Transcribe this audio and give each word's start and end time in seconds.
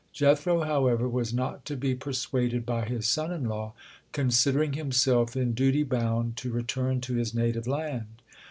Jethro, 0.11 0.61
however, 0.63 1.07
was 1.07 1.31
not 1.31 1.63
to 1.65 1.77
be 1.77 1.93
persuaded 1.93 2.65
by 2.65 2.85
his 2.85 3.05
son 3.05 3.31
in 3.31 3.43
law, 3.45 3.73
considering 4.13 4.73
himself 4.73 5.35
in 5.35 5.53
duty 5.53 5.83
bound 5.83 6.37
to 6.37 6.51
return 6.51 7.01
to 7.01 7.13
his 7.13 7.35
native 7.35 7.67
land. 7.67 8.07